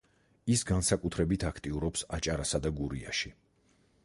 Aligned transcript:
ის 0.53 0.63
განსაკუთრებით 0.69 1.45
აქტიურობს 1.51 2.05
აჭარასა 2.19 2.63
და 2.65 2.73
გურიაში. 2.81 3.35